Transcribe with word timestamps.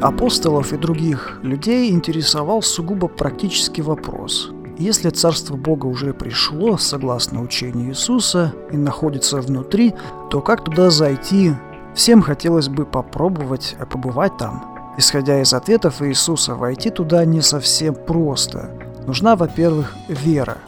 Апостолов 0.00 0.72
и 0.72 0.76
других 0.76 1.40
людей 1.42 1.90
интересовал 1.90 2.62
сугубо 2.62 3.08
практический 3.08 3.82
вопрос. 3.82 4.50
Если 4.78 5.10
Царство 5.10 5.56
Бога 5.56 5.86
уже 5.86 6.14
пришло, 6.14 6.76
согласно 6.78 7.42
учению 7.42 7.90
Иисуса, 7.90 8.54
и 8.70 8.76
находится 8.76 9.40
внутри, 9.40 9.94
то 10.30 10.40
как 10.40 10.64
туда 10.64 10.90
зайти? 10.90 11.52
Всем 11.96 12.22
хотелось 12.22 12.68
бы 12.68 12.86
попробовать 12.86 13.76
побывать 13.90 14.36
там. 14.36 14.94
Исходя 14.96 15.40
из 15.40 15.52
ответов 15.52 16.00
Иисуса, 16.00 16.54
войти 16.54 16.90
туда 16.90 17.24
не 17.24 17.40
совсем 17.40 17.96
просто. 17.96 18.70
Нужна, 19.04 19.34
во-первых, 19.34 19.96
вера. 20.06 20.58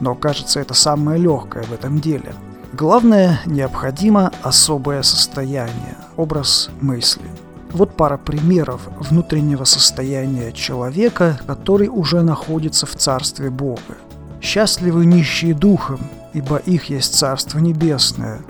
Но 0.00 0.14
кажется, 0.14 0.60
это 0.60 0.74
самое 0.74 1.18
легкое 1.18 1.62
в 1.62 1.72
этом 1.72 1.98
деле. 1.98 2.34
Главное, 2.74 3.40
необходимо 3.46 4.32
особое 4.42 5.00
состояние, 5.00 5.96
образ 6.18 6.68
мысли– 6.82 7.24
вот 7.76 7.94
пара 7.94 8.16
примеров 8.16 8.88
внутреннего 8.98 9.64
состояния 9.64 10.52
человека, 10.52 11.38
который 11.46 11.88
уже 11.88 12.22
находится 12.22 12.86
в 12.86 12.96
Царстве 12.96 13.50
Бога. 13.50 13.98
«Счастливы 14.40 15.06
нищие 15.06 15.54
духом, 15.54 16.00
ибо 16.32 16.56
их 16.56 16.86
есть 16.90 17.14
Царство 17.14 17.58
Небесное». 17.58 18.40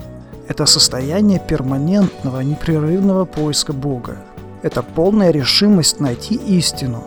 Это 0.47 0.65
состояние 0.65 1.41
перманентного, 1.45 2.39
непрерывного 2.39 3.25
поиска 3.25 3.73
Бога. 3.73 4.17
Это 4.63 4.81
полная 4.81 5.31
решимость 5.31 5.99
найти 5.99 6.35
истину. 6.35 7.03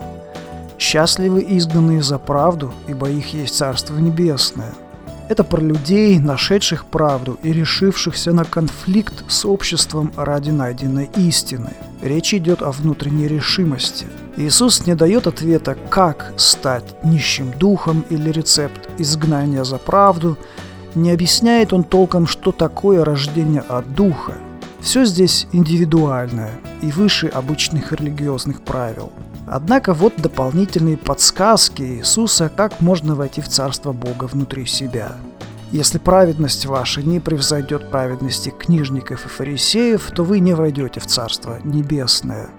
«Счастливы 0.77 1.43
изгнанные 1.47 2.03
за 2.03 2.19
правду, 2.19 2.71
ибо 2.87 3.09
их 3.09 3.33
есть 3.33 3.55
Царство 3.55 3.97
Небесное». 3.97 4.73
Это 5.31 5.45
про 5.45 5.61
людей, 5.61 6.19
нашедших 6.19 6.85
правду 6.87 7.39
и 7.41 7.53
решившихся 7.53 8.33
на 8.33 8.43
конфликт 8.43 9.23
с 9.29 9.45
обществом 9.45 10.11
ради 10.17 10.49
найденной 10.49 11.09
истины. 11.15 11.69
Речь 12.01 12.33
идет 12.33 12.61
о 12.61 12.71
внутренней 12.71 13.29
решимости. 13.29 14.07
Иисус 14.35 14.85
не 14.85 14.93
дает 14.93 15.27
ответа, 15.27 15.77
как 15.89 16.33
стать 16.35 17.01
нищим 17.05 17.51
духом 17.57 18.03
или 18.09 18.29
рецепт 18.29 18.89
изгнания 18.97 19.63
за 19.63 19.77
правду. 19.77 20.37
Не 20.95 21.11
объясняет 21.11 21.71
он 21.71 21.85
толком, 21.85 22.27
что 22.27 22.51
такое 22.51 23.05
рождение 23.05 23.61
от 23.61 23.95
духа. 23.95 24.33
Все 24.81 25.05
здесь 25.05 25.47
индивидуальное 25.53 26.59
и 26.81 26.91
выше 26.91 27.27
обычных 27.27 27.93
религиозных 27.93 28.59
правил– 28.63 29.13
Однако 29.53 29.93
вот 29.93 30.13
дополнительные 30.15 30.95
подсказки 30.95 31.81
Иисуса, 31.81 32.47
как 32.47 32.79
можно 32.79 33.15
войти 33.15 33.41
в 33.41 33.49
Царство 33.49 33.91
Бога 33.91 34.23
внутри 34.23 34.65
себя. 34.65 35.17
Если 35.73 35.97
праведность 35.97 36.65
ваша 36.65 37.01
не 37.01 37.19
превзойдет 37.19 37.91
праведности 37.91 38.47
книжников 38.47 39.25
и 39.25 39.27
фарисеев, 39.29 40.09
то 40.15 40.23
вы 40.23 40.39
не 40.39 40.53
войдете 40.53 41.01
в 41.01 41.05
Царство 41.05 41.59
Небесное. 41.65 42.49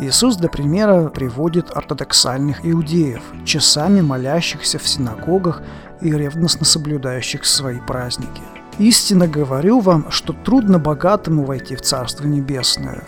Иисус 0.00 0.36
для 0.36 0.48
примера 0.48 1.08
приводит 1.10 1.70
ортодоксальных 1.70 2.60
иудеев, 2.64 3.20
часами 3.44 4.00
молящихся 4.00 4.78
в 4.78 4.88
синагогах 4.88 5.60
и 6.00 6.10
ревностно 6.10 6.64
соблюдающих 6.64 7.44
свои 7.44 7.78
праздники. 7.78 8.42
Истинно 8.78 9.28
говорю 9.28 9.80
вам, 9.80 10.10
что 10.10 10.32
трудно 10.32 10.78
богатому 10.78 11.44
войти 11.44 11.76
в 11.76 11.82
Царство 11.82 12.26
Небесное. 12.26 13.04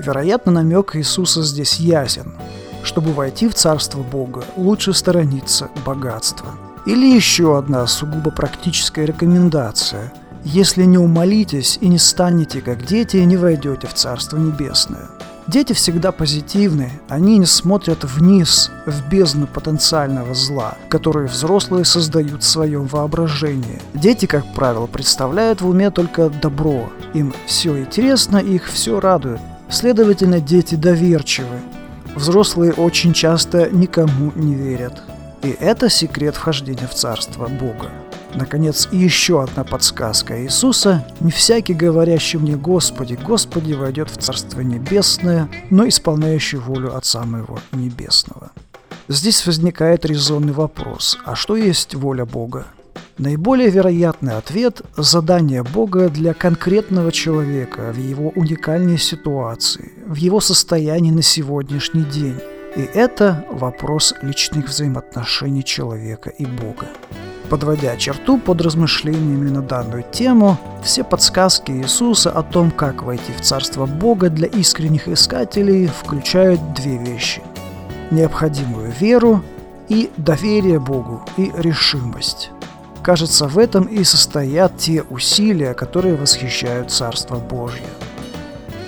Вероятно, 0.00 0.50
намек 0.50 0.96
Иисуса 0.96 1.44
здесь 1.44 1.78
ясен. 1.78 2.34
Чтобы 2.82 3.12
войти 3.12 3.48
в 3.48 3.54
Царство 3.54 4.02
Бога, 4.02 4.44
лучше 4.56 4.92
сторониться 4.92 5.68
богатства. 5.84 6.48
Или 6.86 7.14
еще 7.14 7.58
одна 7.58 7.86
сугубо 7.86 8.30
практическая 8.30 9.04
рекомендация. 9.04 10.12
Если 10.44 10.84
не 10.84 10.96
умолитесь 10.96 11.78
и 11.80 11.88
не 11.88 11.98
станете 11.98 12.62
как 12.62 12.86
дети, 12.86 13.18
не 13.18 13.36
войдете 13.36 13.86
в 13.86 13.94
Царство 13.94 14.38
Небесное. 14.38 15.08
Дети 15.46 15.72
всегда 15.72 16.12
позитивны, 16.12 16.92
они 17.08 17.38
не 17.38 17.44
смотрят 17.44 18.04
вниз, 18.04 18.70
в 18.86 19.08
бездну 19.08 19.48
потенциального 19.48 20.32
зла, 20.32 20.76
которую 20.88 21.28
взрослые 21.28 21.84
создают 21.84 22.44
в 22.44 22.48
своем 22.48 22.86
воображении. 22.86 23.82
Дети, 23.92 24.26
как 24.26 24.44
правило, 24.54 24.86
представляют 24.86 25.60
в 25.60 25.68
уме 25.68 25.90
только 25.90 26.30
добро. 26.30 26.88
Им 27.14 27.34
все 27.46 27.78
интересно, 27.78 28.36
их 28.36 28.70
все 28.70 29.00
радует. 29.00 29.40
Следовательно, 29.68 30.40
дети 30.40 30.76
доверчивы, 30.76 31.58
Взрослые 32.14 32.72
очень 32.72 33.12
часто 33.12 33.70
никому 33.70 34.32
не 34.34 34.54
верят. 34.54 35.02
И 35.42 35.56
это 35.58 35.88
секрет 35.88 36.36
вхождения 36.36 36.86
в 36.86 36.94
Царство 36.94 37.46
Бога. 37.46 37.90
Наконец, 38.34 38.88
еще 38.92 39.42
одна 39.42 39.64
подсказка 39.64 40.44
Иисуса. 40.44 41.04
«Не 41.20 41.30
всякий, 41.30 41.74
говорящий 41.74 42.38
мне 42.38 42.56
Господи, 42.56 43.14
Господи, 43.14 43.72
войдет 43.72 44.10
в 44.10 44.18
Царство 44.18 44.60
Небесное, 44.60 45.48
но 45.70 45.88
исполняющий 45.88 46.58
волю 46.58 46.96
Отца 46.96 47.24
Моего 47.24 47.58
Небесного». 47.72 48.50
Здесь 49.08 49.44
возникает 49.44 50.04
резонный 50.04 50.52
вопрос, 50.52 51.18
а 51.24 51.34
что 51.34 51.56
есть 51.56 51.96
воля 51.96 52.24
Бога? 52.24 52.66
Наиболее 53.20 53.68
вероятный 53.68 54.38
ответ– 54.38 54.80
задание 54.96 55.62
Бога 55.62 56.08
для 56.08 56.32
конкретного 56.32 57.12
человека 57.12 57.92
в 57.92 57.98
его 57.98 58.30
уникальной 58.30 58.96
ситуации, 58.96 59.92
в 60.06 60.14
его 60.14 60.40
состоянии 60.40 61.10
на 61.10 61.20
сегодняшний 61.20 62.04
день. 62.04 62.38
И 62.76 62.80
это 62.80 63.44
вопрос 63.50 64.14
личных 64.22 64.68
взаимоотношений 64.68 65.62
человека 65.62 66.30
и 66.30 66.46
Бога. 66.46 66.86
Подводя 67.50 67.94
черту 67.98 68.38
под 68.38 68.62
размышлениями 68.62 69.50
на 69.50 69.60
данную 69.60 70.02
тему, 70.10 70.56
все 70.82 71.04
подсказки 71.04 71.72
Иисуса 71.72 72.30
о 72.30 72.42
том, 72.42 72.70
как 72.70 73.02
войти 73.02 73.32
в 73.38 73.42
Царство 73.42 73.84
Бога 73.84 74.30
для 74.30 74.46
искренних 74.46 75.08
искателей 75.08 75.88
включают 75.88 76.72
две 76.72 76.96
вещи– 76.96 77.42
необходимую 78.10 78.90
веру 78.98 79.44
и 79.90 80.08
доверие 80.16 80.80
Богу 80.80 81.22
и 81.36 81.52
решимость. 81.58 82.50
Кажется, 83.02 83.48
в 83.48 83.58
этом 83.58 83.84
и 83.84 84.04
состоят 84.04 84.76
те 84.76 85.02
усилия, 85.02 85.72
которые 85.74 86.16
восхищают 86.16 86.90
Царство 86.90 87.36
Божье. 87.36 87.86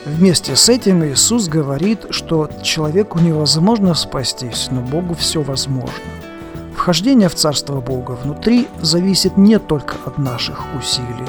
Вместе 0.04 0.54
с 0.56 0.68
этим 0.68 1.04
Иисус 1.04 1.48
говорит, 1.48 2.06
что 2.10 2.50
человеку 2.62 3.18
невозможно 3.20 3.94
спастись, 3.94 4.68
но 4.70 4.80
Богу 4.80 5.14
все 5.14 5.42
возможно. 5.42 6.04
Вхождение 6.76 7.28
в 7.28 7.34
Царство 7.34 7.80
Бога 7.80 8.12
внутри 8.12 8.68
зависит 8.80 9.36
не 9.36 9.58
только 9.58 9.94
от 10.04 10.18
наших 10.18 10.60
усилий. 10.76 11.28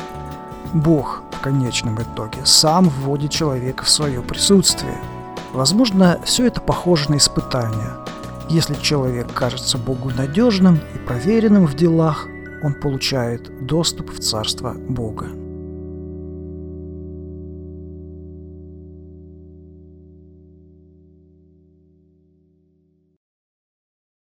Бог 0.74 1.22
в 1.32 1.40
конечном 1.40 2.02
итоге 2.02 2.40
сам 2.46 2.90
вводит 2.90 3.32
человека 3.32 3.86
в 3.86 3.90
свое 3.90 4.22
присутствие. 4.22 4.98
Возможно, 5.54 6.20
все 6.26 6.48
это 6.48 6.60
похоже 6.60 7.12
на 7.12 7.18
испытание. 7.18 7.92
Если 8.50 8.74
человек 8.74 9.32
кажется 9.34 9.78
Богу 9.78 10.10
надежным 10.10 10.80
и 10.96 10.98
проверенным 10.98 11.68
в 11.68 11.76
делах, 11.76 12.28
он 12.64 12.74
получает 12.74 13.66
доступ 13.66 14.10
в 14.12 14.20
Царство 14.20 14.74
Бога. 14.74 15.43